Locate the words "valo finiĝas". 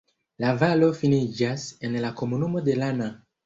0.61-1.67